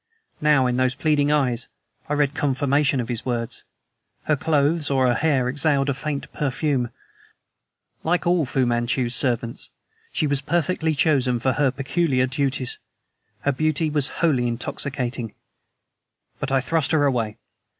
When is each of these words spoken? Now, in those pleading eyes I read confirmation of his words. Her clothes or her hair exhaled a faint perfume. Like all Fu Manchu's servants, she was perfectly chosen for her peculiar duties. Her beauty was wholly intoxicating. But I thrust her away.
Now, 0.41 0.65
in 0.65 0.77
those 0.77 0.95
pleading 0.95 1.31
eyes 1.31 1.67
I 2.09 2.15
read 2.15 2.33
confirmation 2.33 2.99
of 2.99 3.07
his 3.07 3.23
words. 3.23 3.63
Her 4.23 4.35
clothes 4.35 4.89
or 4.89 5.05
her 5.05 5.13
hair 5.13 5.47
exhaled 5.47 5.91
a 5.91 5.93
faint 5.93 6.33
perfume. 6.33 6.89
Like 8.03 8.25
all 8.25 8.47
Fu 8.47 8.65
Manchu's 8.65 9.13
servants, 9.13 9.69
she 10.11 10.25
was 10.25 10.41
perfectly 10.41 10.95
chosen 10.95 11.37
for 11.37 11.53
her 11.53 11.69
peculiar 11.69 12.25
duties. 12.25 12.79
Her 13.41 13.51
beauty 13.51 13.91
was 13.91 14.07
wholly 14.23 14.47
intoxicating. 14.47 15.35
But 16.39 16.51
I 16.51 16.61
thrust 16.61 16.93
her 16.93 17.05
away. 17.05 17.37